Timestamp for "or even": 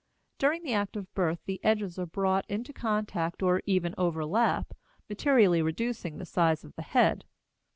3.43-3.93